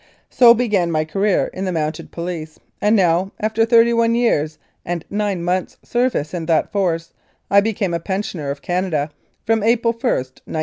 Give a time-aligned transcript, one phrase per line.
[0.31, 5.05] So began my career in the Mounted Police, and now, after thirty one years and
[5.11, 7.13] nine months' service in that Force,
[7.51, 9.11] I became a pensioner of Canada
[9.45, 10.53] from April i, 1915.